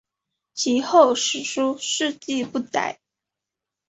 [0.55, 2.99] 其后史书事迹不载。